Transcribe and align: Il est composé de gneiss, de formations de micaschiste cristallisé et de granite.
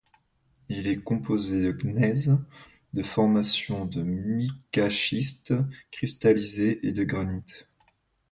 Il 0.67 0.87
est 0.87 0.97
composé 1.03 1.61
de 1.61 1.71
gneiss, 1.73 2.31
de 2.93 3.03
formations 3.03 3.85
de 3.85 4.01
micaschiste 4.01 5.53
cristallisé 5.91 6.79
et 6.87 6.91
de 6.91 7.03
granite. 7.03 7.67